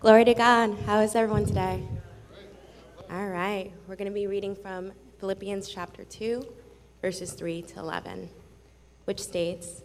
[0.00, 0.78] Glory to God.
[0.86, 1.82] How is everyone today?
[3.10, 3.72] All right.
[3.88, 6.46] We're going to be reading from Philippians chapter 2,
[7.02, 8.28] verses 3 to 11,
[9.06, 9.82] which states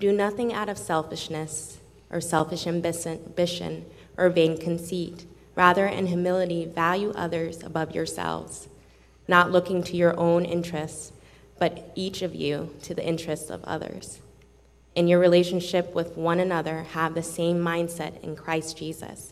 [0.00, 1.78] Do nothing out of selfishness
[2.10, 3.86] or selfish ambition
[4.16, 5.26] or vain conceit.
[5.54, 8.68] Rather, in humility, value others above yourselves,
[9.28, 11.12] not looking to your own interests,
[11.60, 14.18] but each of you to the interests of others.
[14.96, 19.31] In your relationship with one another, have the same mindset in Christ Jesus,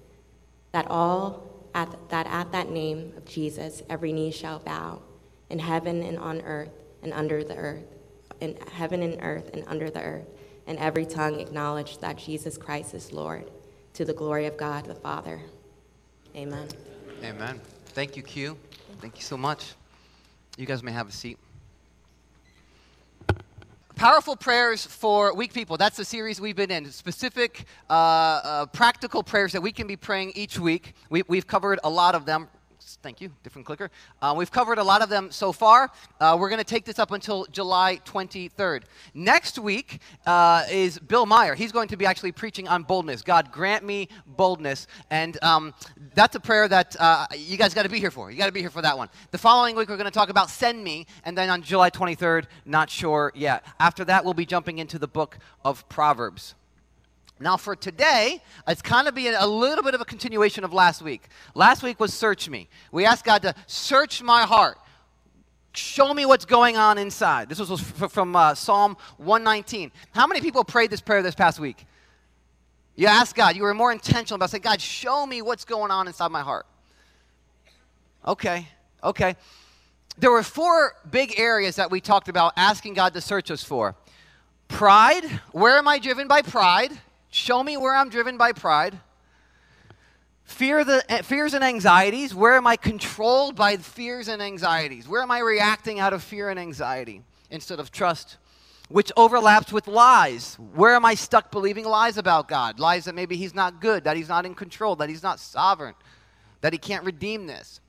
[0.71, 5.01] that all at, that at that name of Jesus every knee shall bow,
[5.49, 6.71] in heaven and on earth
[7.03, 7.85] and under the earth,
[8.39, 10.27] in heaven and earth and under the earth,
[10.67, 13.49] and every tongue acknowledge that Jesus Christ is Lord
[13.93, 15.41] to the glory of God the Father.
[16.35, 16.67] Amen.
[17.23, 17.59] Amen.
[17.87, 18.57] Thank you, Q.
[18.99, 19.73] Thank you so much.
[20.57, 21.37] You guys may have a seat.
[24.01, 25.77] Powerful prayers for weak people.
[25.77, 26.89] That's the series we've been in.
[26.89, 30.95] Specific, uh, uh, practical prayers that we can be praying each week.
[31.11, 32.47] We, we've covered a lot of them
[33.01, 33.31] Thank you.
[33.43, 33.89] Different clicker.
[34.21, 35.91] Uh, we've covered a lot of them so far.
[36.19, 38.83] Uh, we're going to take this up until July 23rd.
[39.13, 41.55] Next week uh, is Bill Meyer.
[41.55, 43.21] He's going to be actually preaching on boldness.
[43.21, 44.87] God, grant me boldness.
[45.09, 45.73] And um,
[46.13, 48.31] that's a prayer that uh, you guys got to be here for.
[48.31, 49.09] You got to be here for that one.
[49.31, 51.05] The following week, we're going to talk about send me.
[51.23, 53.65] And then on July 23rd, not sure yet.
[53.79, 56.55] After that, we'll be jumping into the book of Proverbs.
[57.41, 61.01] Now, for today, it's kind of being a little bit of a continuation of last
[61.01, 61.23] week.
[61.55, 62.69] Last week was search me.
[62.91, 64.77] We asked God to search my heart.
[65.73, 67.49] Show me what's going on inside.
[67.49, 69.91] This was from uh, Psalm 119.
[70.11, 71.85] How many people prayed this prayer this past week?
[72.95, 76.07] You asked God, you were more intentional about saying, God, show me what's going on
[76.07, 76.67] inside my heart.
[78.27, 78.67] Okay,
[79.03, 79.35] okay.
[80.17, 83.95] There were four big areas that we talked about asking God to search us for
[84.67, 85.23] pride.
[85.51, 86.91] Where am I driven by pride?
[87.31, 88.99] Show me where I'm driven by pride.
[90.43, 92.35] Fear the, eh, fears and anxieties.
[92.35, 95.07] Where am I controlled by fears and anxieties?
[95.07, 98.35] Where am I reacting out of fear and anxiety instead of trust?
[98.89, 100.55] Which overlaps with lies.
[100.73, 102.81] Where am I stuck believing lies about God?
[102.81, 105.95] Lies that maybe He's not good, that He's not in control, that He's not sovereign,
[106.59, 107.79] that He can't redeem this.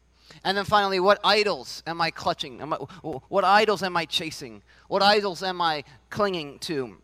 [0.45, 2.61] And then finally, what idols am I clutching?
[2.61, 4.63] Am I, what idols am I chasing?
[4.87, 6.97] What idols am I clinging to?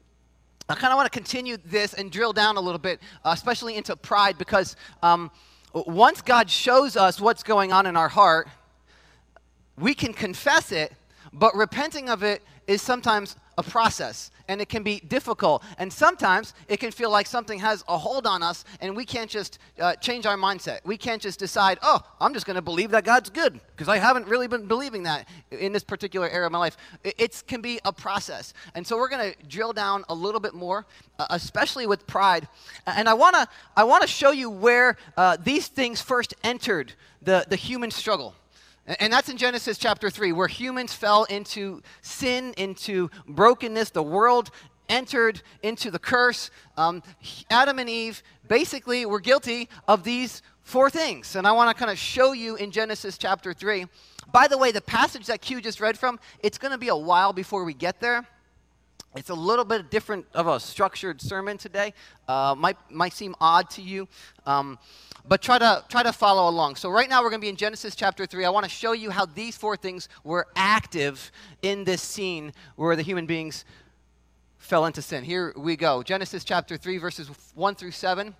[0.70, 3.76] I kind of want to continue this and drill down a little bit, uh, especially
[3.76, 5.30] into pride, because um,
[5.72, 8.48] once God shows us what's going on in our heart,
[9.78, 10.92] we can confess it,
[11.32, 15.62] but repenting of it is sometimes a process and it can be difficult.
[15.76, 19.28] And sometimes it can feel like something has a hold on us and we can't
[19.28, 20.78] just uh, change our mindset.
[20.84, 23.98] We can't just decide, oh, I'm just going to believe that God's good because I
[23.98, 26.76] haven't really been believing that in this particular area of my life.
[27.04, 28.54] It can be a process.
[28.74, 30.86] And so we're going to drill down a little bit more,
[31.18, 32.48] uh, especially with pride.
[32.86, 36.92] And I want to I wanna show you where uh, these things first entered
[37.22, 38.34] the, the human struggle.
[39.00, 43.90] And that's in Genesis chapter 3, where humans fell into sin, into brokenness.
[43.90, 44.50] The world
[44.88, 46.50] entered into the curse.
[46.78, 47.02] Um,
[47.50, 51.36] Adam and Eve basically were guilty of these four things.
[51.36, 53.84] And I want to kind of show you in Genesis chapter 3.
[54.32, 56.96] By the way, the passage that Q just read from, it's going to be a
[56.96, 58.26] while before we get there.
[59.16, 61.92] It's a little bit different of a structured sermon today.
[62.26, 64.06] Uh, might, might seem odd to you.
[64.46, 64.78] Um,
[65.26, 66.76] but try to try to follow along.
[66.76, 68.44] So right now we're going to be in Genesis chapter 3.
[68.44, 71.30] I want to show you how these four things were active
[71.62, 73.64] in this scene where the human beings
[74.58, 75.24] fell into sin.
[75.24, 76.02] Here we go.
[76.02, 78.34] Genesis chapter 3 verses 1 through 7.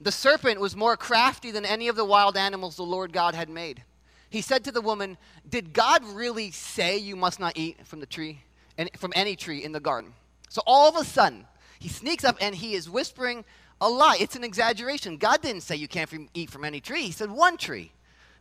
[0.00, 3.48] The serpent was more crafty than any of the wild animals the Lord God had
[3.48, 3.82] made.
[4.30, 8.06] He said to the woman, "Did God really say you must not eat from the
[8.06, 8.42] tree
[8.76, 10.14] and from any tree in the garden?"
[10.48, 11.46] So all of a sudden,
[11.78, 13.44] he sneaks up and he is whispering
[13.80, 14.16] a lie.
[14.20, 15.16] It's an exaggeration.
[15.16, 17.92] God didn't say you can't eat from any tree, He said one tree.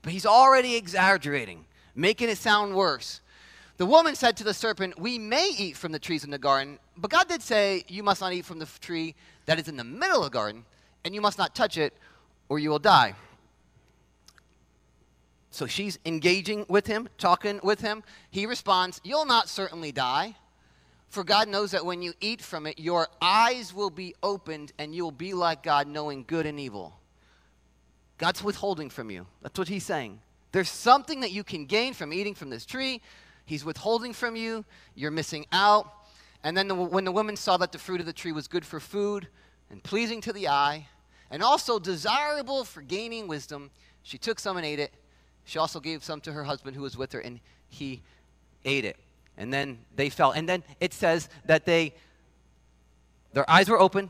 [0.02, 3.22] But He's already exaggerating, making it sound worse.
[3.78, 6.80] The woman said to the serpent, We may eat from the trees in the garden,
[6.98, 9.84] but God did say, You must not eat from the tree that is in the
[9.84, 10.66] middle of the garden,
[11.06, 11.94] and you must not touch it,
[12.50, 13.14] or you will die.
[15.52, 18.04] So she's engaging with him, talking with him.
[18.30, 20.36] He responds, You'll not certainly die.
[21.10, 24.94] For God knows that when you eat from it, your eyes will be opened and
[24.94, 27.00] you will be like God, knowing good and evil.
[28.18, 29.26] God's withholding from you.
[29.42, 30.20] That's what he's saying.
[30.52, 33.02] There's something that you can gain from eating from this tree.
[33.46, 34.66] He's withholding from you.
[34.96, 35.92] You're missing out.
[36.44, 38.66] And then the, when the woman saw that the fruit of the tree was good
[38.66, 39.28] for food
[39.70, 40.88] and pleasing to the eye,
[41.30, 43.70] and also desirable for gaining wisdom,
[44.02, 44.94] she took some and ate it.
[45.44, 48.02] She also gave some to her husband who was with her, and he
[48.64, 48.98] ate it.
[49.38, 50.32] And then they fell.
[50.32, 51.94] And then it says that they,
[53.34, 54.10] their eyes were open,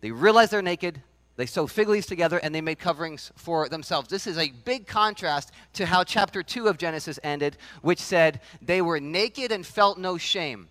[0.00, 1.00] they realized they're naked,
[1.36, 4.08] they sewed fig leaves together and they made coverings for themselves.
[4.08, 8.80] This is a big contrast to how chapter 2 of Genesis ended, which said they
[8.80, 10.68] were naked and felt no shame.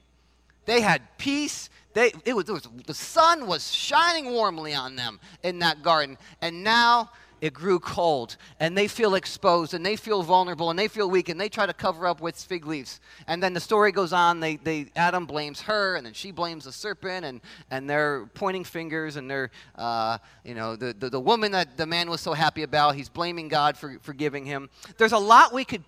[0.66, 1.70] They had peace.
[1.94, 6.18] They, it was, it was, the sun was shining warmly on them in that garden.
[6.42, 7.12] And now
[7.44, 11.28] it grew cold and they feel exposed and they feel vulnerable and they feel weak
[11.28, 13.02] and they try to cover up with fig leaves.
[13.28, 16.64] And then the story goes on they, they adam blames her and then she blames
[16.64, 21.20] the serpent and, and they're pointing fingers and they're uh, you know the, the, the
[21.20, 24.70] woman that the man was so happy about he's blaming god for forgiving him.
[24.98, 25.84] There's a lot we could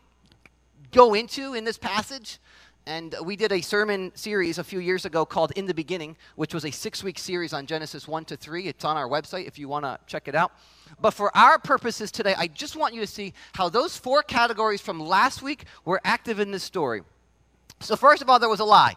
[0.92, 2.40] go into in this passage
[2.88, 6.54] and we did a sermon series a few years ago called In the Beginning, which
[6.54, 8.68] was a six week series on Genesis 1 to 3.
[8.68, 10.52] It's on our website if you want to check it out.
[11.02, 14.82] But for our purposes today, I just want you to see how those four categories
[14.82, 17.02] from last week were active in this story.
[17.80, 18.96] So, first of all, there was a lie.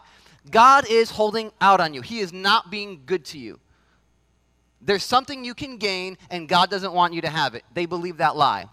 [0.50, 3.58] God is holding out on you, He is not being good to you.
[4.80, 7.64] There's something you can gain, and God doesn't want you to have it.
[7.74, 8.66] They believe that lie.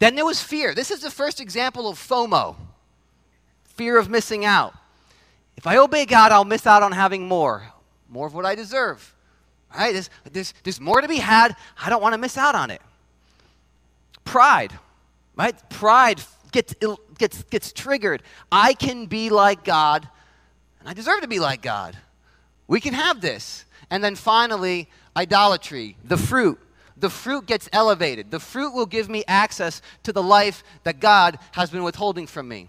[0.00, 0.74] Then there was fear.
[0.74, 2.56] This is the first example of FOMO
[3.80, 4.74] fear of missing out.
[5.56, 7.72] If I obey God, I'll miss out on having more,
[8.10, 9.14] more of what I deserve.
[9.74, 9.94] Right?
[9.94, 11.56] There's, there's, there's more to be had.
[11.82, 12.82] I don't want to miss out on it.
[14.22, 14.78] Pride,
[15.34, 15.56] right?
[15.70, 16.20] Pride
[16.52, 16.74] gets,
[17.16, 18.22] gets, gets triggered.
[18.52, 20.06] I can be like God,
[20.80, 21.96] and I deserve to be like God.
[22.68, 23.64] We can have this.
[23.88, 26.60] And then finally, idolatry, the fruit.
[26.98, 28.30] The fruit gets elevated.
[28.30, 32.46] The fruit will give me access to the life that God has been withholding from
[32.46, 32.68] me.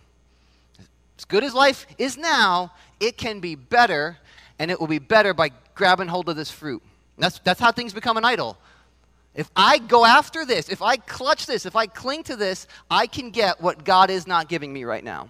[1.22, 4.18] As good as life is now, it can be better,
[4.58, 6.82] and it will be better by grabbing hold of this fruit.
[7.20, 8.58] That's, that's how things become an idol.
[9.36, 13.06] If I go after this, if I clutch this, if I cling to this, I
[13.06, 15.30] can get what God is not giving me right now.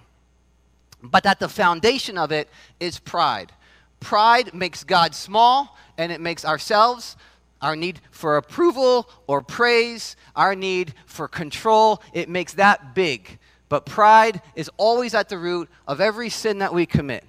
[1.03, 2.47] But at the foundation of it
[2.79, 3.51] is pride.
[3.99, 7.17] Pride makes God small, and it makes ourselves,
[7.61, 13.39] our need for approval or praise, our need for control, it makes that big.
[13.71, 17.23] But pride is always at the root of every sin that we commit.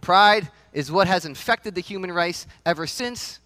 [0.00, 3.38] Pride is what has infected the human race ever since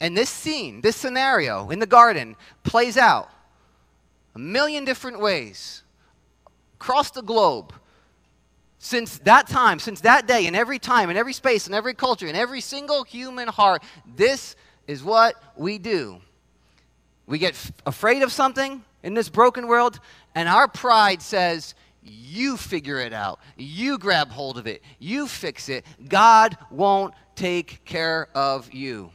[0.00, 3.30] and this scene, this scenario in the garden plays out
[4.34, 5.82] a million different ways
[6.74, 7.72] across the globe.
[8.78, 12.26] Since that time, since that day, in every time, in every space, in every culture,
[12.26, 13.82] in every single human heart,
[14.14, 14.54] this
[14.86, 16.20] is what we do.
[17.26, 19.98] We get f- afraid of something in this broken world,
[20.36, 23.40] and our pride says, You figure it out.
[23.56, 24.82] You grab hold of it.
[24.98, 25.84] You fix it.
[26.08, 29.10] God won't take care of you.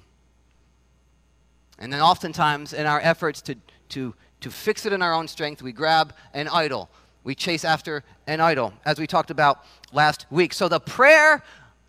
[1.78, 3.56] And then oftentimes, in our efforts to,
[3.90, 6.90] to, to fix it in our own strength, we grab an idol.
[7.24, 9.64] We chase after an idol, as we talked about
[9.94, 10.54] last week.
[10.54, 11.44] So, the prayer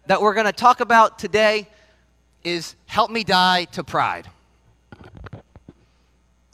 [0.08, 1.68] that we're going to talk about today
[2.44, 4.28] is Help me die to pride.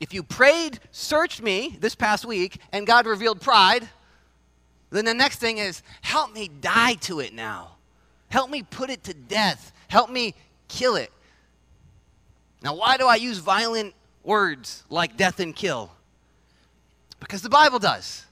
[0.00, 3.88] If you prayed, searched me this past week, and God revealed pride,
[4.90, 7.76] then the next thing is Help me die to it now.
[8.28, 9.72] Help me put it to death.
[9.88, 10.34] Help me
[10.68, 11.10] kill it.
[12.62, 15.90] Now, why do I use violent words like death and kill?
[17.20, 18.26] Because the Bible does.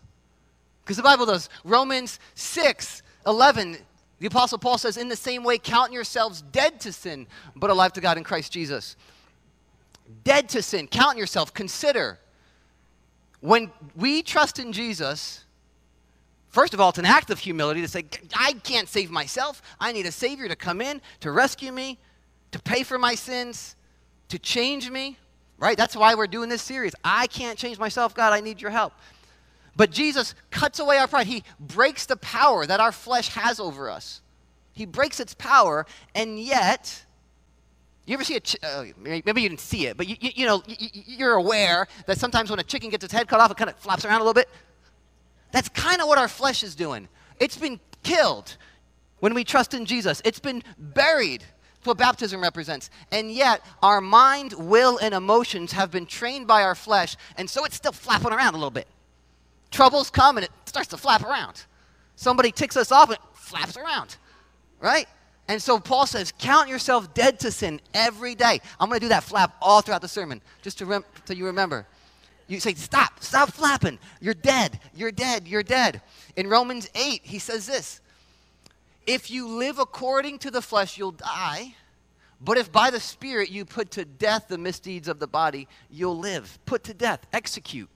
[0.85, 1.49] Because the Bible does.
[1.65, 3.77] Romans 6 11,
[4.21, 7.27] the Apostle Paul says, In the same way, count yourselves dead to sin,
[7.57, 8.97] but alive to God in Christ Jesus.
[10.25, 10.89] Dead to sin.
[10.89, 11.53] Count yourself.
[11.55, 12.19] Consider.
[13.41, 15.43] When we trust in Jesus,
[16.49, 19.61] First of all, it's an act of humility to say, I can't save myself.
[19.79, 21.99] I need a Savior to come in, to rescue me,
[22.53, 23.77] to pay for my sins
[24.29, 25.19] to change me,
[25.59, 25.77] right?
[25.77, 26.95] That's why we're doing this series.
[27.05, 28.93] I can't change myself, God, I need your help.
[29.77, 31.27] But Jesus cuts away our pride.
[31.27, 34.23] He breaks the power that our flesh has over us.
[34.73, 37.05] He breaks its power, and yet,
[38.07, 40.47] you ever see a, ch- uh, maybe you didn't see it, but you, you, you
[40.47, 43.57] know, you, are aware that sometimes when a chicken gets its head cut off, it
[43.57, 44.49] kind of flaps around a little bit.
[45.53, 47.09] That's kind of what our flesh is doing.
[47.41, 48.57] It's been killed
[49.21, 52.91] when we trust in Jesus, it's been buried That's what baptism represents.
[53.11, 57.65] And yet, our mind, will, and emotions have been trained by our flesh, and so
[57.65, 58.87] it's still flapping around a little bit.
[59.71, 61.65] Troubles come and it starts to flap around.
[62.15, 64.17] Somebody ticks us off and it flaps around,
[64.81, 65.07] right?
[65.49, 68.61] And so Paul says, Count yourself dead to sin every day.
[68.81, 71.47] I'm going to do that flap all throughout the sermon, just to rem- so you
[71.47, 71.87] remember.
[72.49, 73.99] You say, Stop, stop flapping.
[74.21, 74.81] You're dead.
[74.95, 75.47] You're dead.
[75.47, 76.03] You're dead.
[76.37, 78.01] In Romans 8, he says this
[79.07, 81.75] If you live according to the flesh, you'll die.
[82.41, 86.19] But if by the Spirit you put to death the misdeeds of the body, you'll
[86.19, 86.59] live.
[86.67, 87.89] Put to death, execute.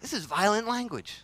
[0.00, 1.22] This is violent language.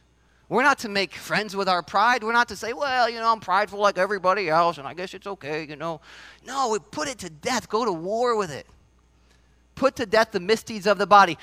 [0.48, 2.22] We're not to make friends with our pride.
[2.22, 5.14] We're not to say, well, you know, I'm prideful like everybody else, and I guess
[5.14, 6.00] it's okay, you know.
[6.46, 7.68] No, we put it to death.
[7.68, 8.66] Go to war with it.
[9.74, 11.38] Put to death the misdeeds of the body.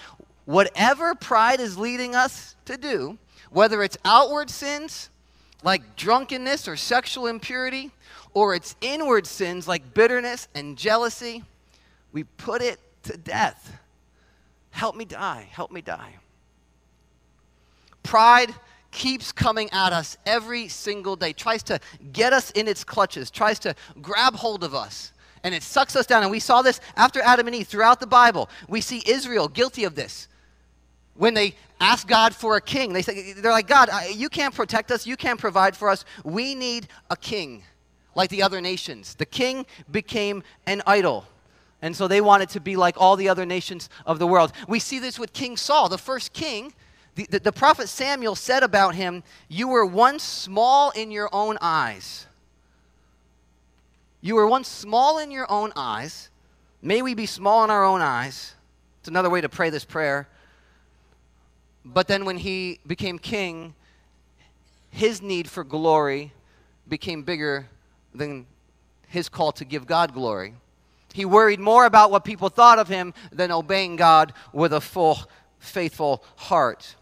[0.45, 3.17] Whatever pride is leading us to do,
[3.49, 5.09] whether it's outward sins
[5.63, 7.91] like drunkenness or sexual impurity,
[8.33, 11.43] or it's inward sins like bitterness and jealousy,
[12.13, 13.77] we put it to death.
[14.71, 15.47] Help me die.
[15.51, 16.15] Help me die.
[18.03, 18.53] Pride
[18.91, 21.79] keeps coming at us every single day, tries to
[22.11, 26.05] get us in its clutches, tries to grab hold of us, and it sucks us
[26.05, 26.21] down.
[26.21, 28.49] And we saw this after Adam and Eve throughout the Bible.
[28.67, 30.27] We see Israel guilty of this.
[31.15, 34.91] When they ask God for a king, they say, they're like, God, you can't protect
[34.91, 36.05] us, you can't provide for us.
[36.23, 37.63] We need a king
[38.15, 39.15] like the other nations.
[39.15, 41.25] The king became an idol.
[41.81, 44.51] And so they wanted to be like all the other nations of the world.
[44.67, 46.73] We see this with King Saul, the first king
[47.15, 51.57] the, the, the, prophet Samuel said about him, You were once small in your own
[51.61, 52.25] eyes.
[54.21, 56.29] You were once small in your own eyes.
[56.81, 58.55] May we be small in our own eyes.
[58.99, 60.27] It's another way to pray this prayer.
[61.83, 63.73] But then when he became king,
[64.91, 66.31] his need for glory
[66.87, 67.67] became bigger
[68.13, 68.45] than
[69.07, 70.53] his call to give God glory.
[71.13, 75.19] He worried more about what people thought of him than obeying God with a full,
[75.59, 76.95] faithful heart.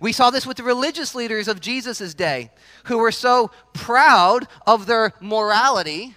[0.00, 2.50] We saw this with the religious leaders of Jesus' day
[2.84, 6.16] who were so proud of their morality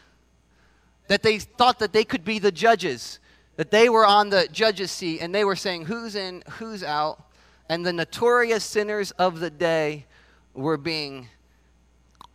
[1.07, 3.19] that they thought that they could be the judges,
[3.57, 7.21] that they were on the judge's seat and they were saying who's in, who's out.
[7.69, 10.05] And the notorious sinners of the day
[10.53, 11.27] were being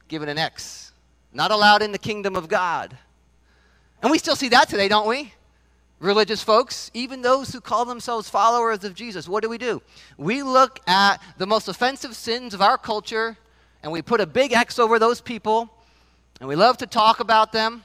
[0.09, 0.93] given an X,
[1.33, 2.97] not allowed in the kingdom of God.
[4.03, 5.33] And we still see that today, don't we?
[6.01, 9.81] Religious folks, even those who call themselves followers of Jesus, what do we do?
[10.17, 13.37] We look at the most offensive sins of our culture
[13.83, 15.71] and we put a big X over those people
[16.41, 17.85] and we love to talk about them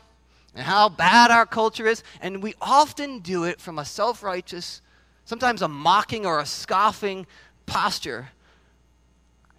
[0.55, 2.03] and how bad our culture is.
[2.21, 4.81] And we often do it from a self righteous,
[5.25, 7.27] sometimes a mocking or a scoffing
[7.65, 8.29] posture.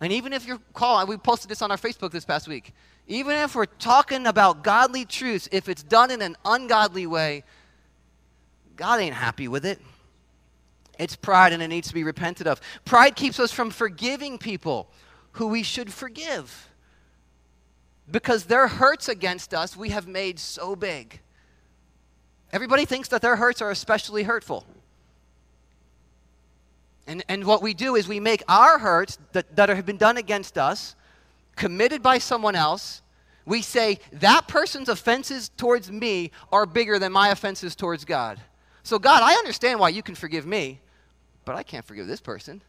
[0.00, 2.72] And even if you're calling, we posted this on our Facebook this past week.
[3.06, 7.44] Even if we're talking about godly truths, if it's done in an ungodly way,
[8.76, 9.80] God ain't happy with it.
[10.98, 12.60] It's pride and it needs to be repented of.
[12.84, 14.88] Pride keeps us from forgiving people
[15.32, 16.68] who we should forgive
[18.10, 21.20] because their hurts against us we have made so big.
[22.52, 24.64] Everybody thinks that their hurts are especially hurtful.
[27.06, 30.16] And, and what we do is we make our hurts that, that have been done
[30.16, 30.94] against us,
[31.54, 33.02] committed by someone else,
[33.44, 38.40] we say that person's offenses towards me are bigger than my offenses towards God.
[38.86, 40.80] So, God, I understand why you can forgive me,
[41.44, 42.62] but I can't forgive this person.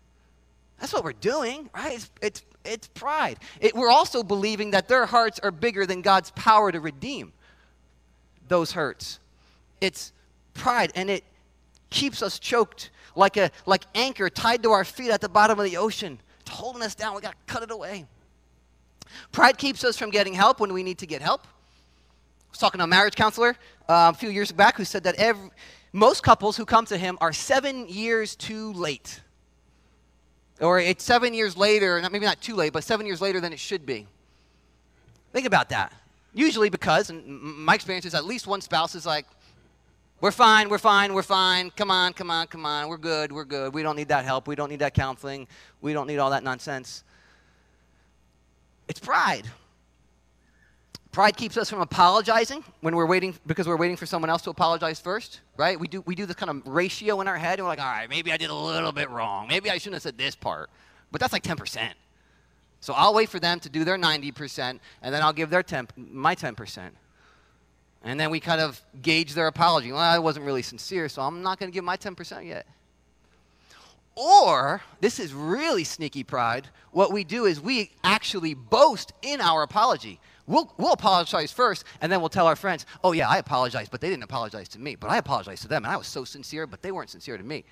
[0.80, 1.94] That's what we're doing, right?
[1.94, 3.38] It's, it's, it's pride.
[3.62, 7.34] It, we're also believing that their hearts are bigger than God's power to redeem
[8.48, 9.20] those hurts.
[9.80, 10.12] It's
[10.56, 11.24] pride, and it
[11.92, 15.66] keeps us choked like a like anchor tied to our feet at the bottom of
[15.66, 16.20] the ocean.
[16.40, 17.14] It's holding us down.
[17.14, 18.08] We got to cut it away.
[19.32, 21.46] Pride keeps us from getting help when we need to get help.
[21.46, 23.56] I was talking to a marriage counselor
[23.88, 25.52] uh, a few years back who said that every,
[25.94, 29.22] most couples who come to him are seven years too late.
[30.60, 33.60] Or it's seven years later, maybe not too late, but seven years later than it
[33.60, 34.08] should be.
[35.34, 35.94] Think about that.
[36.34, 39.26] Usually because, and my experience is at least one spouse is like,
[40.20, 41.70] we're fine, we're fine, we're fine.
[41.72, 42.90] Come on, come on, come on.
[42.90, 43.74] We're good, we're good.
[43.74, 44.48] We don't need that help.
[44.48, 45.48] We don't need that counseling.
[45.82, 47.04] We don't need all that nonsense.
[48.88, 49.44] It's pride.
[51.18, 54.52] Pride keeps us from apologizing when we're waiting because we're waiting for someone else to
[54.52, 55.80] apologize first, right?
[55.80, 57.86] We do we do this kind of ratio in our head and we're like, all
[57.88, 59.48] right, maybe I did a little bit wrong.
[59.48, 60.70] Maybe I shouldn't have said this part.
[61.12, 61.90] But that's like 10%.
[62.82, 64.80] So I'll wait for them to do their 90% and
[65.12, 66.92] then I'll give their 10 my 10%.
[68.04, 69.92] And then we kind of gauge their apology.
[69.92, 72.68] Well, I wasn't really sincere, so I'm not going to give my 10% yet.
[74.14, 79.64] Or, this is really sneaky pride, what we do is we actually boast in our
[79.64, 80.20] apology.
[80.48, 84.00] We'll, we'll apologize first, and then we'll tell our friends, oh, yeah, I apologize, but
[84.00, 84.96] they didn't apologize to me.
[84.96, 87.44] But I apologized to them, and I was so sincere, but they weren't sincere to
[87.44, 87.66] me.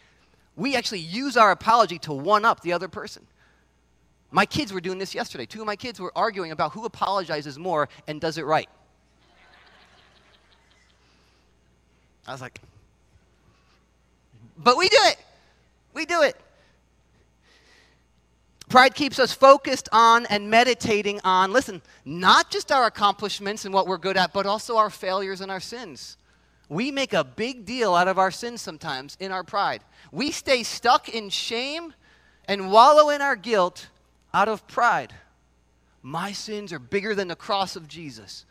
[0.57, 3.25] We actually use our apology to one up the other person.
[4.31, 5.45] My kids were doing this yesterday.
[5.45, 8.69] Two of my kids were arguing about who apologizes more and does it right.
[12.27, 12.59] I was like,
[14.57, 15.17] but we do it.
[15.93, 16.35] We do it.
[18.75, 23.87] Pride keeps us focused on and meditating on, listen, not just our accomplishments and what
[23.87, 26.17] we're good at, but also our failures and our sins.
[26.67, 29.81] We make a big deal out of our sins sometimes in our pride.
[30.11, 31.93] We stay stuck in shame
[32.49, 33.87] and wallow in our guilt
[34.33, 35.13] out of pride.
[36.01, 38.43] My sins are bigger than the cross of Jesus.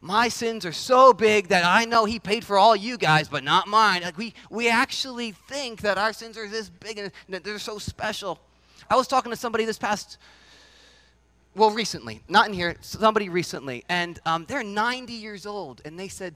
[0.00, 3.44] My sins are so big that I know He paid for all you guys, but
[3.44, 4.00] not mine.
[4.00, 7.76] Like we, we actually think that our sins are this big and that they're so
[7.76, 8.40] special.
[8.90, 10.18] I was talking to somebody this past,
[11.54, 16.08] well, recently, not in here, somebody recently, and um, they're 90 years old, and they
[16.08, 16.34] said,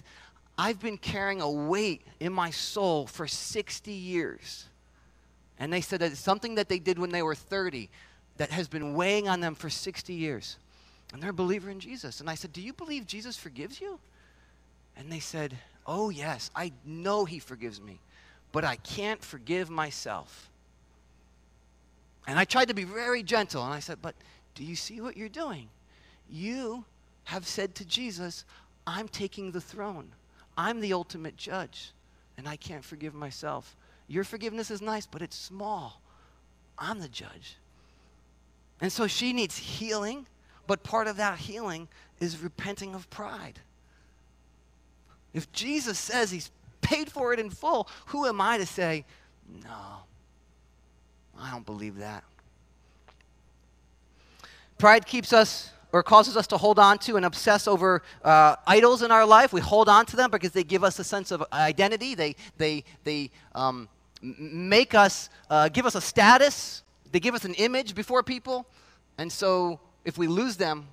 [0.57, 4.67] I've been carrying a weight in my soul for 60 years.
[5.59, 7.91] And they said that it's something that they did when they were 30
[8.37, 10.57] that has been weighing on them for 60 years.
[11.13, 12.21] And they're a believer in Jesus.
[12.21, 13.99] And I said, Do you believe Jesus forgives you?
[14.97, 15.57] And they said,
[15.87, 18.01] Oh, yes, I know he forgives me,
[18.53, 20.51] but I can't forgive myself.
[22.27, 23.65] And I tried to be very gentle.
[23.65, 24.15] And I said, But
[24.55, 25.69] do you see what you're doing?
[26.29, 26.85] You
[27.25, 28.45] have said to Jesus,
[28.87, 30.13] I'm taking the throne.
[30.57, 31.93] I'm the ultimate judge,
[32.39, 33.77] and I can't forgive myself.
[34.07, 36.01] Your forgiveness is nice, but it's small.
[36.79, 37.57] I'm the judge.
[38.81, 40.27] And so she needs healing,
[40.67, 41.89] but part of that healing
[42.21, 43.61] is repenting of pride.
[45.33, 46.51] If Jesus says he's
[46.81, 49.05] paid for it in full, who am I to say,
[49.65, 50.05] no,
[51.41, 52.25] I don't believe that?
[54.79, 59.03] Pride keeps us or causes us to hold on to and obsess over uh, idols
[59.03, 59.53] in our life.
[59.53, 62.17] We hold on to them because they give us a sense of identity.
[62.17, 63.89] They, they, they um,
[64.21, 66.83] make us, uh, give us a status.
[67.13, 68.67] They give us an image before people.
[69.19, 70.89] And so if we lose them,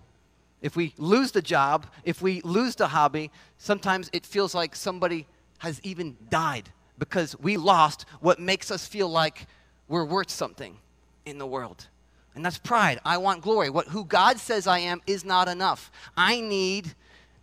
[0.62, 5.26] if we lose the job, if we lose the hobby, sometimes it feels like somebody
[5.58, 6.70] has even died
[7.00, 9.48] because we lost what makes us feel like
[9.88, 10.78] we're worth something
[11.26, 11.88] in the world.
[12.36, 13.00] And that's pride.
[13.04, 13.70] I want glory.
[13.70, 15.92] What, who God says I am is not enough.
[16.16, 16.94] I need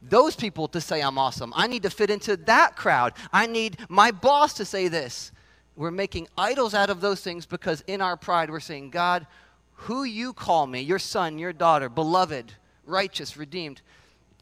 [0.01, 1.53] those people to say I'm awesome.
[1.57, 3.13] I need to fit into that crowd.
[3.33, 5.33] I need my boss to say this.
[5.77, 9.27] We're making idols out of those things because in our pride we're saying, God,
[9.75, 12.53] who you call me, your son, your daughter, beloved,
[12.85, 13.81] righteous, redeemed,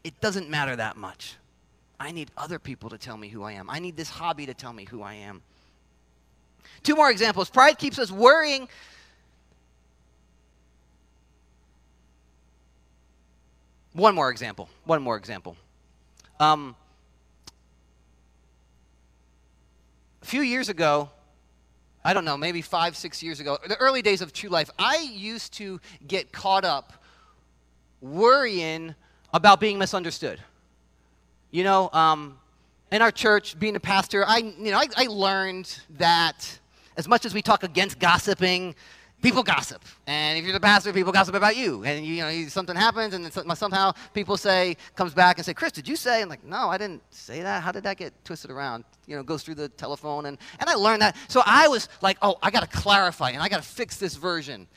[0.03, 1.35] it doesn't matter that much.
[1.99, 3.69] I need other people to tell me who I am.
[3.69, 5.41] I need this hobby to tell me who I am.
[6.83, 7.49] Two more examples.
[7.49, 8.67] Pride keeps us worrying
[13.97, 14.69] One more example.
[14.85, 15.57] One more example.
[16.39, 16.75] Um,
[20.21, 21.09] a few years ago,
[22.05, 24.97] I don't know, maybe five, six years ago, the early days of True Life, I
[24.97, 26.93] used to get caught up
[27.99, 28.93] worrying
[29.33, 30.39] about being misunderstood.
[31.49, 32.37] You know, um,
[32.91, 36.59] in our church, being a pastor, I, you know, I, I learned that
[36.95, 38.75] as much as we talk against gossiping,
[39.21, 39.83] people gossip.
[40.05, 41.83] And if you're the pastor, people gossip about you.
[41.83, 45.71] And you, you know, something happens, and somehow people say, comes back and say, Chris,
[45.71, 46.21] did you say?
[46.21, 47.61] And like, no, I didn't say that.
[47.61, 48.83] How did that get twisted around?
[49.05, 50.27] You know, goes through the telephone.
[50.27, 51.15] And, and I learned that.
[51.27, 54.15] So I was like, oh, I got to clarify, and I got to fix this
[54.15, 54.67] version,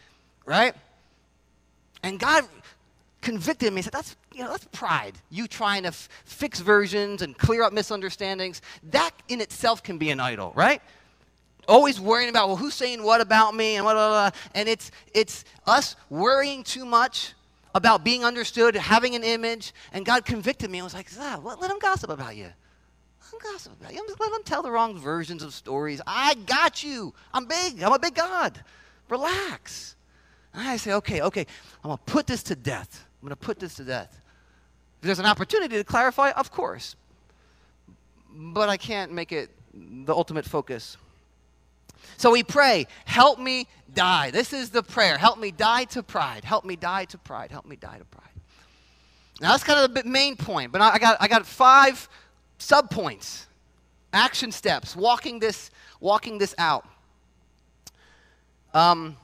[0.47, 0.75] right?
[2.03, 2.45] And God
[3.21, 3.79] convicted me.
[3.79, 5.15] He said, that's, you know, that's pride.
[5.31, 8.63] You trying to f- fix versions and clear up misunderstandings.
[8.91, 10.81] That in itself can be an idol, right?
[11.71, 14.31] always worrying about, well, who's saying what about me and blah, blah, blah.
[14.55, 17.35] And it's, it's us worrying too much
[17.75, 19.73] about being understood, having an image.
[19.93, 22.45] And God convicted me and was like, ah, let, let them gossip about you.
[22.45, 24.05] Let them gossip about you.
[24.07, 26.01] Let them tell the wrong versions of stories.
[26.07, 27.15] I got you.
[27.33, 27.83] I'm big.
[27.83, 28.61] I'm a big God.
[29.09, 29.95] Relax.
[30.53, 31.47] And I say, okay, okay,
[31.85, 33.07] I'm going to put this to death.
[33.21, 34.21] I'm going to put this to death.
[35.01, 36.97] If there's an opportunity to clarify, of course.
[38.33, 40.97] But I can't make it the ultimate focus.
[42.17, 44.31] So we pray, help me die.
[44.31, 45.19] This is the prayer.
[45.19, 46.45] Help me die to pride.
[46.45, 47.51] Help me die to pride.
[47.51, 48.27] Help me die to pride.
[49.41, 52.09] Now that's kind of the main point, but I got, I got five
[52.59, 53.47] subpoints,
[54.13, 56.87] action steps, walking this, walking this out.
[58.75, 59.17] Um,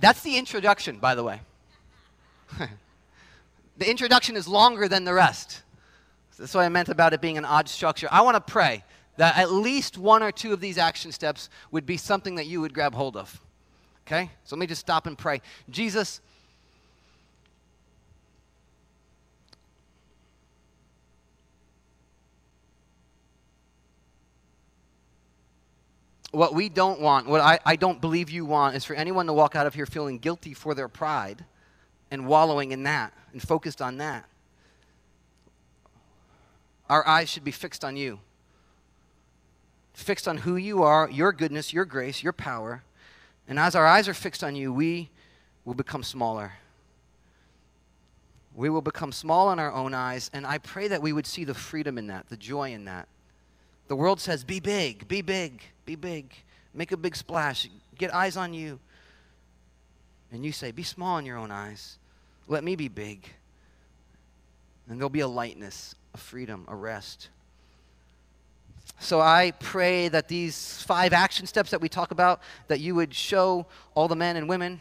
[0.00, 1.40] that's the introduction, by the way.
[3.78, 5.62] the introduction is longer than the rest.
[6.38, 8.08] That's what I meant about it being an odd structure.
[8.10, 8.84] I want to pray
[9.16, 12.60] that at least one or two of these action steps would be something that you
[12.60, 13.40] would grab hold of.
[14.06, 14.30] Okay?
[14.44, 15.40] So let me just stop and pray.
[15.70, 16.20] Jesus,
[26.32, 29.32] what we don't want, what I, I don't believe you want, is for anyone to
[29.32, 31.44] walk out of here feeling guilty for their pride
[32.12, 34.24] and wallowing in that and focused on that.
[36.88, 38.20] Our eyes should be fixed on you
[39.94, 42.82] fixed on who you are, your goodness, your grace, your power,
[43.48, 45.10] And as our eyes are fixed on you, we
[45.64, 46.52] will become smaller.
[48.54, 51.44] We will become small in our own eyes, and I pray that we would see
[51.44, 53.08] the freedom in that, the joy in that.
[53.88, 56.32] The world says, be big, be big, be big,
[56.72, 58.78] make a big splash, get eyes on you.
[60.30, 61.98] And you say, be small in your own eyes,
[62.48, 63.28] let me be big.
[64.88, 67.28] And there'll be a lightness, a freedom, a rest.
[68.98, 73.14] So I pray that these five action steps that we talk about, that you would
[73.14, 74.80] show all the men and women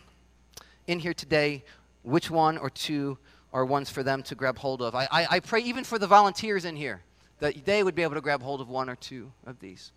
[0.87, 1.63] in here today
[2.03, 3.17] which one or two
[3.53, 4.95] are ones for them to grab hold of.
[4.95, 7.01] I, I, I pray even for the volunteers in here
[7.39, 9.91] that they would be able to grab hold of one or two of these.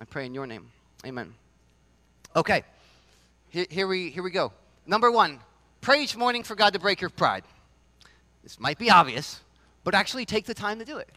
[0.00, 0.70] I pray in your name.
[1.04, 1.34] Amen.
[2.34, 2.64] Okay,
[3.48, 4.52] here, here, we, here we go.
[4.86, 5.40] Number one,
[5.86, 7.44] pray each morning for God to break your pride.
[8.42, 9.40] This might be obvious,
[9.84, 11.08] but actually take the time to do it.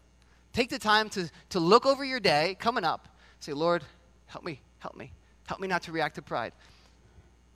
[0.52, 3.08] Take the time to, to look over your day coming up.
[3.40, 3.82] Say, Lord,
[4.26, 5.10] help me, help me,
[5.48, 6.52] help me not to react to pride.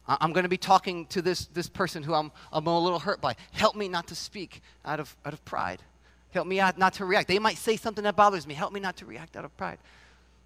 [0.09, 3.21] I'm going to be talking to this, this person who I'm, I'm a little hurt
[3.21, 3.37] by.
[3.53, 5.85] Help me not to speak out of, out of pride.
[6.33, 7.29] Help me not to react.
[7.29, 8.55] They might say something that bothers me.
[8.55, 9.79] Help me not to react out of pride.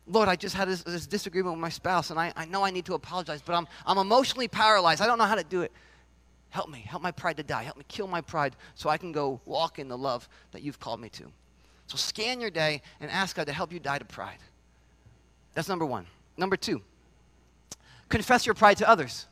[0.07, 2.71] Lord, I just had this, this disagreement with my spouse, and I, I know I
[2.71, 5.01] need to apologize, but I'm, I'm emotionally paralyzed.
[5.01, 5.73] I don't know how to do it.
[6.51, 6.81] Help me.
[6.81, 7.63] Help my pride to die.
[7.63, 10.81] Help me kill my pride so I can go walk in the love that you've
[10.81, 11.25] called me to.
[11.87, 14.39] So scan your day and ask God to help you die to pride.
[15.55, 16.07] That's number one.
[16.37, 16.83] Number two,
[18.09, 19.27] confess your pride to others.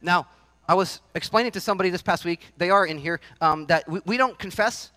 [0.00, 0.28] Now,
[0.68, 4.00] I was explaining to somebody this past week, they are in here, um, that we,
[4.06, 4.90] we, don't confess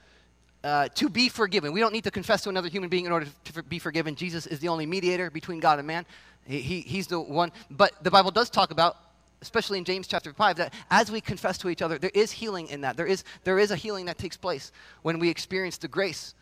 [0.64, 1.74] uh, to be forgiven.
[1.74, 4.16] We don't need to confess to another human being in order to, be forgiven.
[4.16, 6.06] Jesus is the only mediator between God and man.
[6.46, 7.52] He, he, he's the one.
[7.72, 8.98] But the Bible does talk about,
[9.46, 12.68] especially in James chapter 5, that as we confess to each other, there is healing
[12.68, 12.98] in that.
[12.98, 14.72] There is, there is a healing that takes place
[15.04, 16.34] when we experience the grace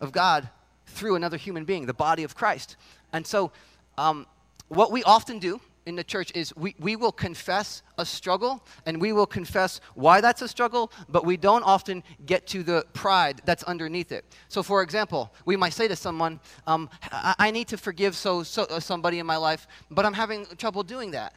[0.00, 0.48] of God
[0.86, 2.76] through another human being, the body of Christ.
[3.12, 3.52] And so,
[3.96, 4.26] um,
[4.68, 9.00] what we often do in the church is we, we will confess a struggle and
[9.00, 13.42] we will confess why that's a struggle, but we don't often get to the pride
[13.44, 14.24] that's underneath it.
[14.48, 18.42] So, for example, we might say to someone, um, I, I, need to forgive so,
[18.42, 21.34] so somebody in my life, but I'm having trouble doing that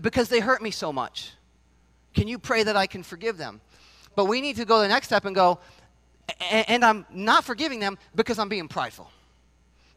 [0.00, 1.32] because they hurt me so much.
[2.14, 3.60] Can you pray that I can forgive them?
[4.14, 5.58] But we need to go the next step and go,
[6.50, 9.10] and I'm not forgiving them because I'm being prideful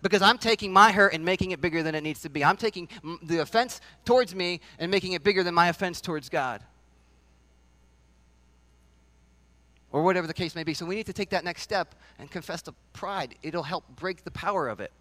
[0.06, 2.45] because I'm taking my hurt and making it bigger than it needs to be.
[2.45, 2.88] I'm taking
[3.24, 6.62] the offense towards me and making it bigger than my offense towards God.
[9.91, 10.76] Or whatever the case may be.
[10.76, 13.34] So we need to take that next step and confess the pride.
[13.41, 14.91] It'll help break the power of it.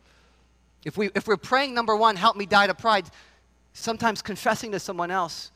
[0.86, 3.04] If, we, if we're praying, number one, help me die to pride,
[3.74, 5.50] sometimes confessing to someone else,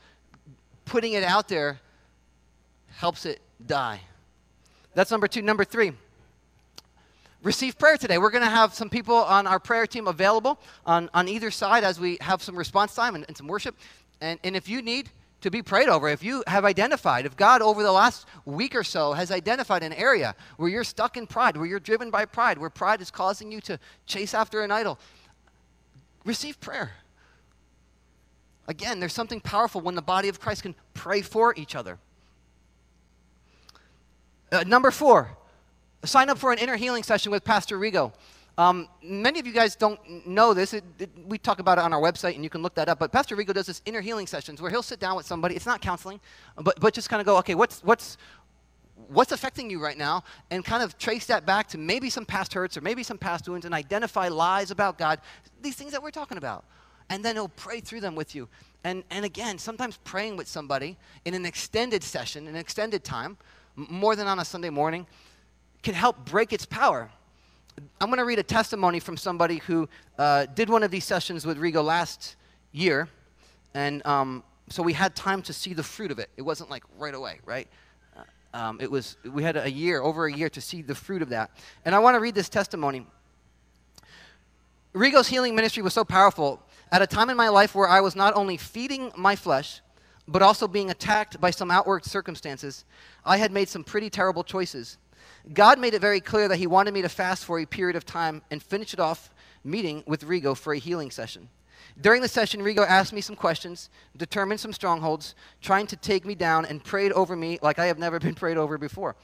[0.84, 1.80] putting it out there,
[2.96, 4.00] helps it die.
[4.94, 5.40] That's number two.
[5.40, 5.92] Number three,
[7.42, 8.18] receive prayer today.
[8.18, 11.84] We're going to have some people on our prayer team available on, on either side
[11.84, 13.76] as we have some response time and, and some worship.
[14.20, 17.62] And, and if you need to be prayed over, if you have identified, if God
[17.62, 21.56] over the last week or so has identified an area where you're stuck in pride,
[21.56, 24.98] where you're driven by pride, where pride is causing you to chase after an idol,
[26.24, 26.90] receive prayer.
[28.68, 31.98] Again, there's something powerful when the body of Christ can pray for each other.
[34.52, 35.36] Uh, number four,
[36.04, 38.12] sign up for an inner healing session with Pastor Rigo.
[38.58, 40.74] Um, many of you guys don't know this.
[40.74, 42.98] It, it, we talk about it on our website, and you can look that up.
[42.98, 45.54] But Pastor Rigo does this inner healing sessions where he'll sit down with somebody.
[45.54, 46.20] It's not counseling,
[46.56, 48.18] but, but just kind of go, okay, what's, what's,
[49.06, 50.24] what's affecting you right now?
[50.50, 53.48] And kind of trace that back to maybe some past hurts or maybe some past
[53.48, 55.20] wounds and identify lies about God,
[55.62, 56.64] these things that we're talking about.
[57.10, 58.48] And then he'll pray through them with you.
[58.84, 63.36] And, and again, sometimes praying with somebody in an extended session, an extended time,
[63.76, 65.06] more than on a Sunday morning,
[65.82, 67.10] can help break its power.
[68.00, 71.46] I'm going to read a testimony from somebody who uh, did one of these sessions
[71.46, 72.36] with Rigo last
[72.72, 73.08] year.
[73.74, 76.28] And um, so we had time to see the fruit of it.
[76.36, 77.68] It wasn't like right away, right?
[78.16, 81.22] Uh, um, it was, we had a year, over a year to see the fruit
[81.22, 81.50] of that.
[81.84, 83.06] And I want to read this testimony.
[84.94, 86.60] Rigo's healing ministry was so powerful
[86.90, 89.80] at a time in my life where I was not only feeding my flesh,
[90.26, 92.84] but also being attacked by some outward circumstances,
[93.24, 94.98] I had made some pretty terrible choices.
[95.52, 98.04] God made it very clear that He wanted me to fast for a period of
[98.04, 99.30] time and finish it off
[99.64, 101.48] meeting with Rigo for a healing session.
[102.00, 106.34] During the session, Rigo asked me some questions, determined some strongholds, trying to take me
[106.34, 109.16] down, and prayed over me like I have never been prayed over before.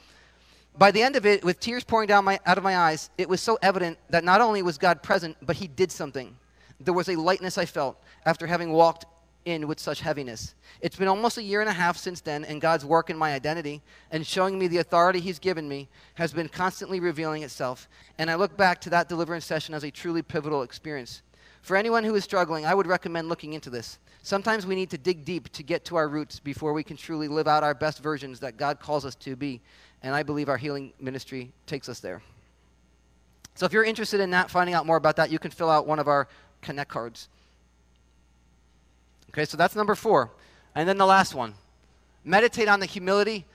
[0.77, 3.29] By the end of it, with tears pouring down my, out of my eyes, it
[3.29, 6.35] was so evident that not only was God present, but He did something.
[6.79, 9.05] There was a lightness I felt after having walked
[9.45, 10.55] in with such heaviness.
[10.81, 13.33] It's been almost a year and a half since then, and God's work in my
[13.33, 17.87] identity and showing me the authority He's given me has been constantly revealing itself.
[18.17, 21.21] And I look back to that deliverance session as a truly pivotal experience.
[21.61, 23.99] For anyone who is struggling, I would recommend looking into this.
[24.21, 27.27] Sometimes we need to dig deep to get to our roots before we can truly
[27.27, 29.61] live out our best versions that God calls us to be.
[30.01, 32.21] And I believe our healing ministry takes us there.
[33.55, 35.87] So if you're interested in that, finding out more about that, you can fill out
[35.87, 36.27] one of our
[36.61, 37.29] Connect cards.
[39.29, 40.31] Okay, so that's number four.
[40.75, 41.53] And then the last one
[42.23, 43.45] meditate on the humility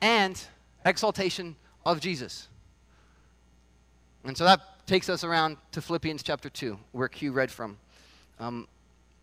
[0.00, 0.42] and
[0.84, 2.48] exaltation of Jesus.
[4.24, 7.78] And so that takes us around to Philippians chapter 2, where Q read from.
[8.40, 8.66] Um,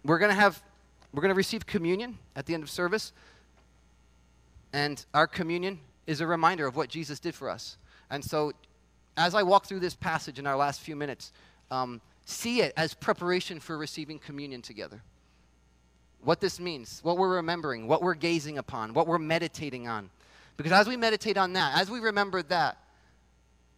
[0.06, 0.62] we're going to have,
[1.14, 3.12] we're going to receive communion at the end of service.
[4.72, 7.78] And our communion is a reminder of what Jesus did for us.
[8.10, 8.54] And so
[9.18, 11.32] as I walk through this passage in our last few minutes,
[11.70, 15.02] um, see it as preparation for receiving communion together.
[16.24, 20.10] What this means, what we're remembering, what we're gazing upon, what we're meditating on.
[20.56, 22.78] Because as we meditate on that, as we remember that,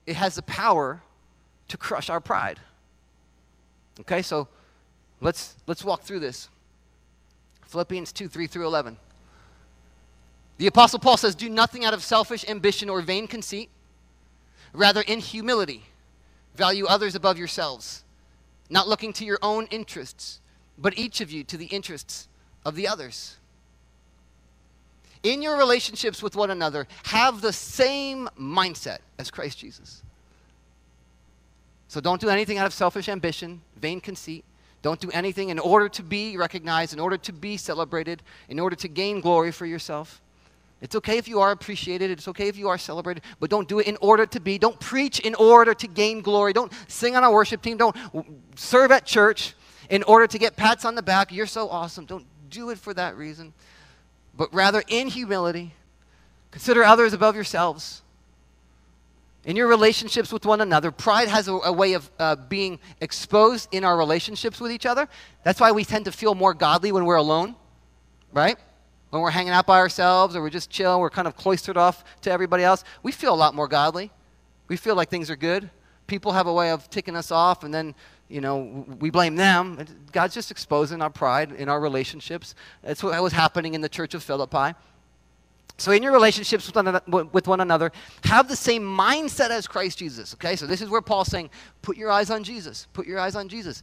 [0.06, 1.02] it has the power
[1.70, 2.60] to crush our pride.
[4.02, 4.48] Okay, so
[5.22, 6.50] let's let's walk through this.
[7.68, 8.98] Philippians 2, 3 through 11.
[10.58, 13.70] The Apostle Paul says, Do nothing out of selfish ambition or vain conceit.
[14.72, 15.84] Rather, in humility,
[16.56, 18.05] value others above yourselves,
[18.70, 20.40] not looking to your own interests,
[20.78, 22.28] but each of you to the interests
[22.66, 23.38] of the others.
[25.24, 30.04] In your relationships with one another, have the same mindset as Christ Jesus.
[31.88, 34.44] So don't do anything out of selfish ambition, vain conceit.
[34.82, 38.76] Don't do anything in order to be recognized, in order to be celebrated, in order
[38.76, 40.22] to gain glory for yourself.
[40.82, 43.80] It's okay if you are appreciated, it's okay if you are celebrated, but don't do
[43.80, 44.58] it in order to be.
[44.58, 46.54] Don't preach in order to gain glory.
[46.54, 47.78] Don't sing on our worship team.
[47.78, 47.96] Don't
[48.56, 49.56] serve at church
[49.90, 51.32] in order to get pats on the back.
[51.32, 52.06] You're so awesome.
[52.06, 53.54] Don't do it for that reason.
[54.36, 55.74] But rather, in humility,
[56.52, 58.02] consider others above yourselves.
[59.46, 63.70] In your relationships with one another, pride has a, a way of uh, being exposed
[63.72, 65.08] in our relationships with each other.
[65.44, 67.56] That's why we tend to feel more godly when we're alone,
[68.34, 68.58] right?
[69.16, 72.04] When we're hanging out by ourselves or we're just chilling, we're kind of cloistered off
[72.20, 74.12] to everybody else, we feel a lot more godly.
[74.68, 75.70] We feel like things are good.
[76.06, 77.96] People have a way of ticking us off, and then,
[78.28, 79.86] you know, we blame them.
[80.12, 82.56] God's just exposing our pride in our relationships.
[82.84, 84.78] That's what was happening in the church of Philippi.
[85.78, 86.70] So, in your relationships
[87.08, 87.94] with one, another,
[88.26, 90.34] have the same mindset as Christ Jesus.
[90.34, 91.52] Okay, so this is where Paul's saying,
[91.82, 92.90] put your eyes on Jesus.
[92.92, 93.82] Put your eyes on Jesus.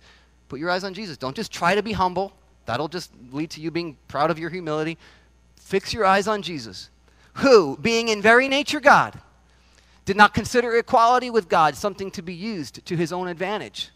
[0.50, 1.16] Put your eyes on Jesus.
[1.16, 2.34] Don't just try to be humble.
[2.66, 4.98] That'll just lead to you being proud of your humility.
[5.72, 6.90] Fix your eyes on Jesus,
[7.36, 9.18] who, being in very nature God,
[10.04, 13.88] did not consider equality with God something to be used to his own advantage.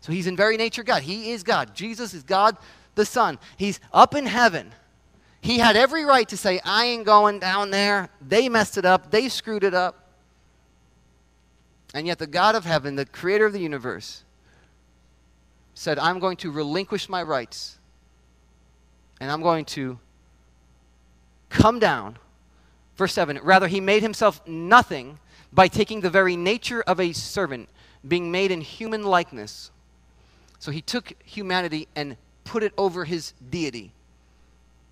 [0.00, 1.02] So he's in very nature God.
[1.02, 1.74] He is God.
[1.74, 2.56] Jesus is God
[2.94, 3.40] the Son.
[3.56, 4.72] He's up in heaven.
[5.40, 8.08] He had every right to say, I ain't going down there.
[8.24, 9.10] They messed it up.
[9.10, 10.12] They screwed it up.
[11.92, 14.22] And yet, the God of heaven, the creator of the universe,
[15.74, 17.78] said, I'm going to relinquish my rights
[19.20, 19.98] and I'm going to
[21.48, 22.18] come down.
[22.96, 25.18] Verse 7 Rather, he made himself nothing
[25.52, 27.68] by taking the very nature of a servant,
[28.06, 29.70] being made in human likeness.
[30.58, 33.92] So he took humanity and put it over his deity.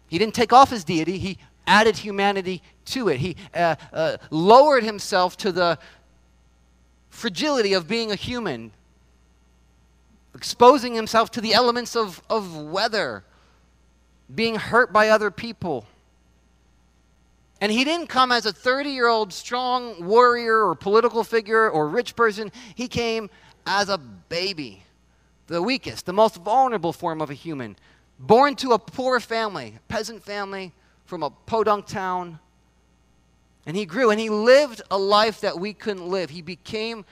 [0.08, 3.18] He didn't take off his deity, he added humanity to it.
[3.18, 5.78] He uh, uh, lowered himself to the
[7.08, 8.72] fragility of being a human,
[10.34, 13.24] exposing himself to the elements of, of weather,
[14.34, 15.86] being hurt by other people.
[17.64, 21.88] And he didn't come as a 30 year old strong warrior or political figure or
[21.88, 22.52] rich person.
[22.74, 23.30] He came
[23.66, 24.82] as a baby,
[25.46, 27.76] the weakest, the most vulnerable form of a human,
[28.18, 30.72] born to a poor family, peasant family
[31.06, 32.38] from a podunk town.
[33.64, 36.28] And he grew and he lived a life that we couldn't live.
[36.28, 37.06] He became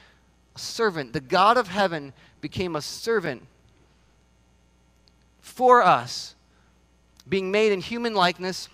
[0.54, 1.14] a servant.
[1.14, 2.12] The God of heaven
[2.42, 3.46] became a servant
[5.40, 6.34] for us,
[7.26, 8.68] being made in human likeness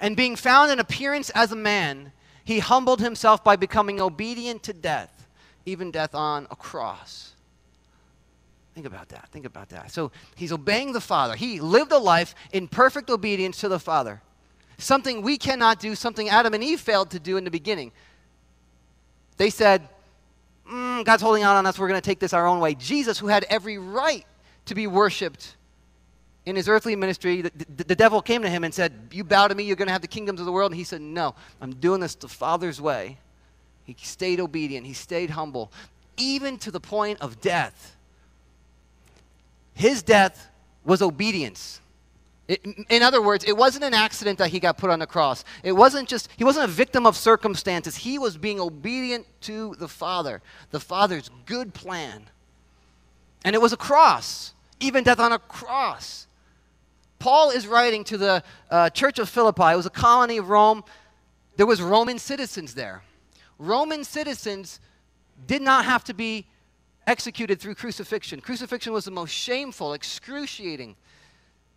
[0.00, 2.12] and being found in appearance as a man,
[2.44, 5.26] he humbled himself by becoming obedient to death,
[5.64, 7.32] even death on a cross.
[8.74, 9.28] Think about that.
[9.30, 9.92] Think about that.
[9.92, 11.36] So he's obeying the Father.
[11.36, 14.20] He lived a life in perfect obedience to the Father.
[14.78, 17.92] Something we cannot do, something Adam and Eve failed to do in the beginning.
[19.36, 19.88] They said,
[20.68, 21.78] mm, God's holding out on us.
[21.78, 22.74] We're going to take this our own way.
[22.74, 24.26] Jesus, who had every right
[24.66, 25.54] to be worshiped
[26.46, 29.48] in his earthly ministry, the, the, the, devil came to him and said, You bow
[29.48, 30.72] to me, you're going to have the kingdoms of the world.
[30.72, 33.18] And he said, No, I'm doing this the Father's way.
[33.84, 35.72] He stayed obedient, he stayed humble,
[36.16, 37.96] even to the point of death.
[39.74, 40.48] His death
[40.84, 41.80] was obedience.
[42.46, 45.44] It, in other words, it wasn't an accident that he got put on the cross.
[45.62, 47.96] It wasn't just, he wasn't a victim of circumstances.
[47.96, 52.24] He was being obedient to the Father, the Father's good plan.
[53.44, 56.26] And it was a cross, even death on a cross.
[57.24, 59.72] Paul is writing to the uh, church of Philippi.
[59.72, 60.84] It was a colony of Rome.
[61.56, 63.02] There was Roman citizens there.
[63.58, 64.78] Roman citizens
[65.46, 66.46] did not have to be
[67.06, 68.42] executed through crucifixion.
[68.42, 70.96] Crucifixion was the most shameful, excruciating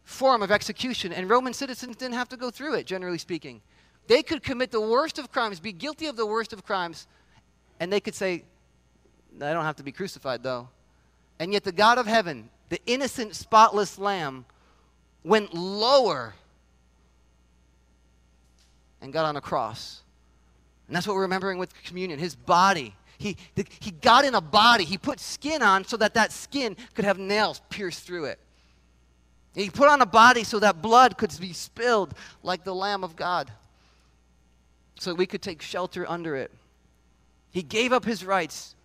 [0.03, 3.61] form of execution, and Roman citizens didn't have to go through it, generally speaking.
[4.07, 7.07] They could commit the worst of crimes, be guilty of the worst of crimes,
[7.79, 8.43] and they could say,
[9.41, 10.67] I don't have to be crucified, though.
[11.39, 14.43] And yet, the God of heaven, the innocent, spotless Lamb,
[15.23, 16.33] went lower
[19.01, 20.01] and got on a cross.
[20.87, 22.95] And that's what we're remembering with communion his body.
[23.17, 26.77] He, the, he got in a body, he put skin on so that that skin
[26.93, 28.39] could have nails pierced through it.
[29.55, 33.15] He put on a body so that blood could be spilled like the Lamb of
[33.15, 33.49] God,
[34.99, 36.51] so we could take shelter under it.
[37.49, 38.75] He gave up his rights.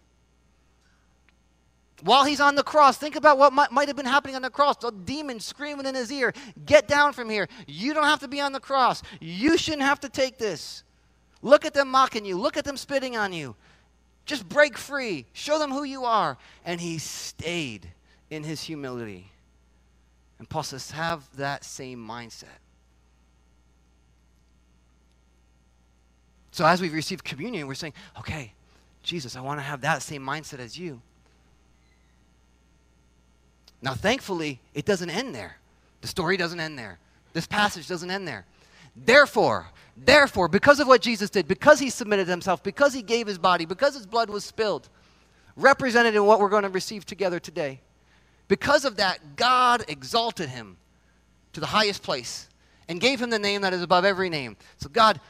[2.02, 4.50] While he's on the cross, think about what might, might have been happening on the
[4.50, 4.76] cross.
[4.76, 6.34] The demon screaming in his ear,
[6.66, 7.48] Get down from here.
[7.66, 9.02] You don't have to be on the cross.
[9.20, 10.82] You shouldn't have to take this.
[11.42, 12.38] Look at them mocking you.
[12.38, 13.54] Look at them spitting on you.
[14.26, 15.26] Just break free.
[15.32, 16.38] Show them who you are.
[16.64, 17.88] And he stayed
[18.30, 19.30] in his humility.
[20.40, 22.58] And Paul says, have that same mindset.
[26.50, 28.52] So as we receive communion, we're saying, okay,
[29.04, 31.00] Jesus, I want to have that same mindset as you.
[33.82, 35.56] Now, thankfully, it doesn't end there.
[36.00, 36.98] The story doesn't end there.
[37.32, 38.46] This passage doesn't end there.
[38.94, 39.66] Therefore,
[39.96, 43.64] therefore, because of what Jesus did, because he submitted himself, because he gave his body,
[43.64, 44.88] because his blood was spilled,
[45.56, 47.80] represented in what we're going to receive together today,
[48.48, 50.76] because of that, God exalted him
[51.54, 52.48] to the highest place
[52.88, 54.56] and gave him the name that is above every name.
[54.76, 55.20] So God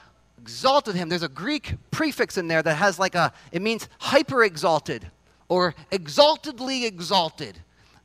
[0.41, 1.09] exalted him.
[1.09, 5.09] There's a Greek prefix in there that has like a, it means hyper exalted
[5.49, 7.59] or exaltedly exalted.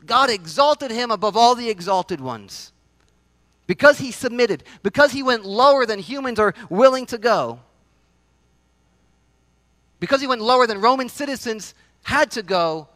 [0.07, 2.71] God exalted him above all the exalted ones
[3.67, 7.59] because he submitted, because he went lower than humans are willing to go,
[9.99, 12.87] because he went lower than Roman citizens had to go,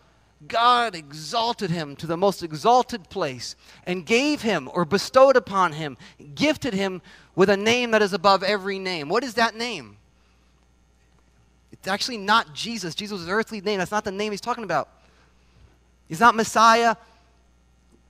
[0.47, 5.97] God exalted him to the most exalted place and gave him or bestowed upon him,
[6.33, 7.01] gifted him
[7.35, 9.09] with a name that is above every name.
[9.09, 9.97] What is that name?
[11.71, 12.95] It's actually not Jesus.
[12.95, 13.79] Jesus' earthly name.
[13.79, 14.89] That's not the name he's talking about.
[16.11, 16.97] He's not Messiah.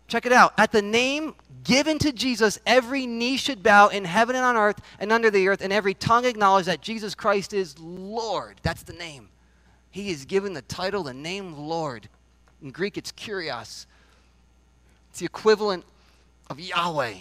[0.08, 0.56] Check it out.
[0.58, 4.82] At the name given to Jesus, every knee should bow in heaven and on earth
[4.98, 8.60] and under the earth, and every tongue acknowledge that Jesus Christ is Lord.
[8.64, 9.30] That's the name.
[9.92, 12.10] He is given the title, the name Lord.
[12.64, 13.86] In Greek, it's kurios.
[15.12, 15.86] It's the equivalent
[16.50, 17.18] of Yahweh.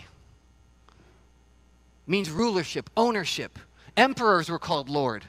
[2.07, 3.59] Means rulership, ownership.
[3.99, 5.27] Emperors were called Lord.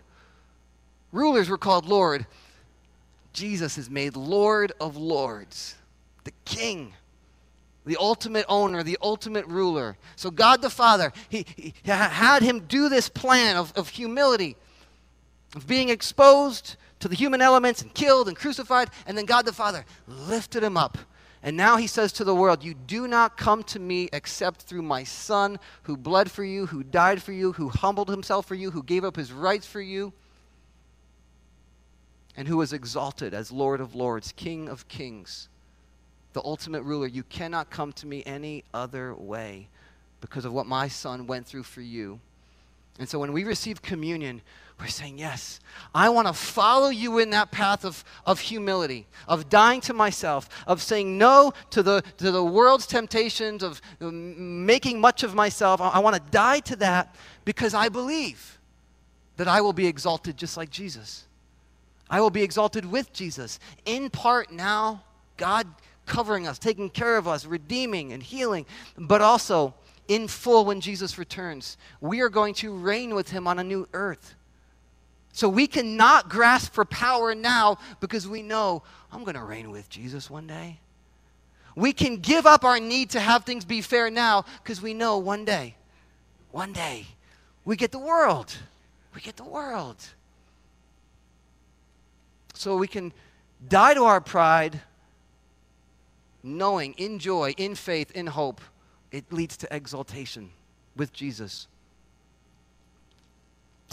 [1.11, 2.25] Rulers were called Lord.
[3.33, 5.75] Jesus is made Lord of Lords,
[6.23, 6.93] the King
[7.85, 9.97] the ultimate owner, the ultimate ruler.
[10.15, 14.55] So, God the Father, he, he, had him do this plan of, of humility,
[15.55, 18.89] of being exposed to the human elements and killed and crucified.
[19.07, 20.97] And then God the Father lifted him up.
[21.43, 24.83] And now he says to the world, You do not come to me except through
[24.83, 28.69] my Son, who bled for you, who died for you, who humbled himself for you,
[28.69, 30.13] who gave up his rights for you,
[32.35, 35.49] and who was exalted as Lord of Lords, King of Kings
[36.33, 39.67] the ultimate ruler, you cannot come to me any other way
[40.21, 42.19] because of what my son went through for you.
[42.99, 44.41] And so when we receive communion,
[44.79, 45.59] we're saying, Yes,
[45.93, 50.47] I want to follow you in that path of, of humility, of dying to myself,
[50.67, 55.81] of saying no to the, to the world's temptations, of making much of myself.
[55.81, 57.15] I, I want to die to that
[57.45, 58.59] because I believe
[59.37, 61.25] that I will be exalted just like Jesus.
[62.11, 63.57] I will be exalted with Jesus.
[63.85, 65.03] In part now,
[65.37, 65.65] God
[66.05, 68.65] covering us, taking care of us, redeeming and healing,
[68.97, 69.73] but also
[70.09, 71.77] in full when Jesus returns.
[72.01, 74.35] We are going to reign with him on a new earth.
[75.31, 78.83] So we cannot grasp for power now because we know
[79.13, 80.81] I'm going to reign with Jesus one day.
[81.77, 85.17] We can give up our need to have things be fair now because we know
[85.17, 85.75] one day,
[86.51, 87.05] one day,
[87.63, 88.53] we get the world.
[89.15, 89.95] We get the world.
[92.61, 93.11] So we can
[93.67, 94.79] die to our pride
[96.43, 98.61] knowing in joy, in faith, in hope,
[99.11, 100.51] it leads to exaltation
[100.95, 101.67] with Jesus.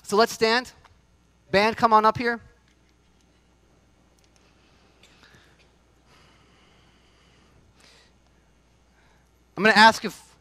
[0.03, 0.71] So let's stand.
[1.51, 2.43] Band, come on up here.
[9.57, 10.37] I'm going to ask if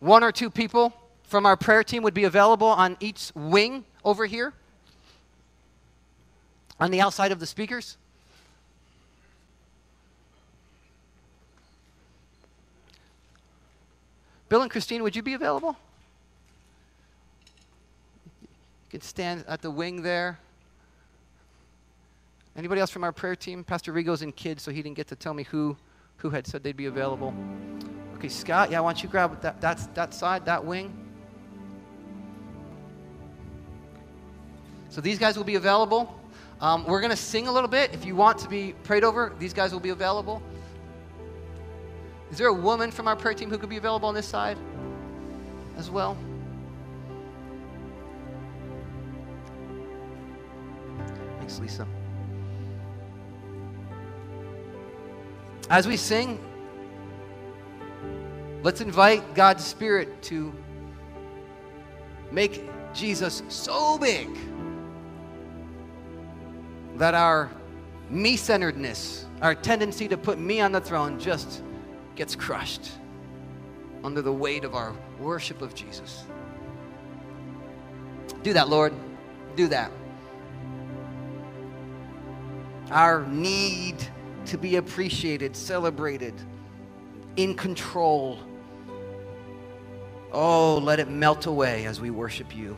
[0.00, 4.24] one or two people from our prayer team would be available on each wing over
[4.24, 4.54] here
[6.80, 7.96] on the outside of the speakers?
[14.48, 15.76] Bill and Christine, would you be available?
[18.42, 18.48] You
[18.90, 20.38] can stand at the wing there.
[22.56, 23.62] Anybody else from our prayer team?
[23.62, 25.76] Pastor Rigo's in kids, so he didn't get to tell me who,
[26.16, 27.34] who had said they'd be available.
[28.16, 30.92] Okay, Scott, yeah, why don't you grab that, that that side, that wing?
[34.88, 36.17] So these guys will be available.
[36.60, 37.94] Um, we're going to sing a little bit.
[37.94, 40.42] If you want to be prayed over, these guys will be available.
[42.32, 44.58] Is there a woman from our prayer team who could be available on this side
[45.76, 46.16] as well?
[51.38, 51.86] Thanks, Lisa.
[55.70, 56.40] As we sing,
[58.62, 60.52] let's invite God's Spirit to
[62.32, 64.28] make Jesus so big
[66.98, 67.50] that our
[68.10, 71.62] me centeredness, our tendency to put me on the throne, just
[72.16, 72.90] gets crushed
[74.02, 76.24] under the weight of our worship of Jesus.
[78.42, 78.92] Do that, Lord.
[79.56, 79.90] Do that.
[82.90, 83.96] Our need
[84.46, 86.34] to be appreciated, celebrated,
[87.36, 88.38] in control.
[90.32, 92.76] Oh, let it melt away as we worship you.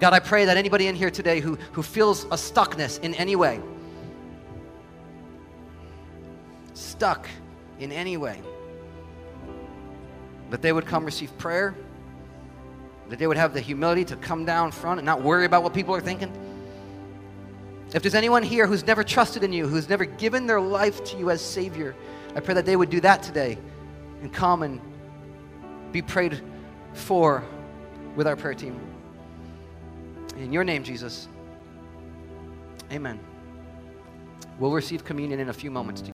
[0.00, 3.34] God, I pray that anybody in here today who, who feels a stuckness in any
[3.34, 3.60] way,
[6.74, 7.28] stuck
[7.80, 8.40] in any way,
[10.50, 11.74] that they would come receive prayer,
[13.08, 15.74] that they would have the humility to come down front and not worry about what
[15.74, 16.32] people are thinking.
[17.92, 21.16] If there's anyone here who's never trusted in you, who's never given their life to
[21.16, 21.96] you as Savior,
[22.36, 23.58] I pray that they would do that today
[24.20, 24.80] and come and
[25.90, 26.40] be prayed
[26.92, 27.42] for
[28.14, 28.78] with our prayer team.
[30.38, 31.28] In your name, Jesus.
[32.92, 33.18] Amen.
[34.58, 36.02] We'll receive communion in a few moments.